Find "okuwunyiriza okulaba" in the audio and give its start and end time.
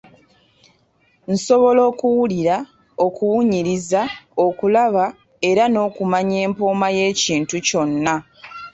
3.05-5.05